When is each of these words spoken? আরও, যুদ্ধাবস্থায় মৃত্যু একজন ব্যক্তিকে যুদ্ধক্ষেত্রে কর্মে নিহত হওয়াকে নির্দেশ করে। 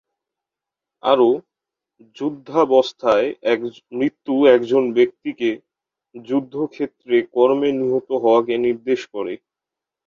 আরও, 1.03 1.29
যুদ্ধাবস্থায় 2.15 3.27
মৃত্যু 3.91 4.33
একজন 4.47 4.83
ব্যক্তিকে 4.97 5.49
যুদ্ধক্ষেত্রে 6.15 7.15
কর্মে 7.33 7.69
নিহত 7.79 8.09
হওয়াকে 8.23 8.53
নির্দেশ 8.65 9.01
করে। 9.13 9.33